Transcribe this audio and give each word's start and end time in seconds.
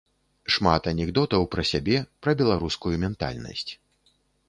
Шмат 0.55 0.87
анекдотаў 0.91 1.47
пра 1.57 1.67
сябе, 1.73 2.01
пра 2.25 2.37
беларускую 2.43 2.95
ментальнасць. 3.07 3.71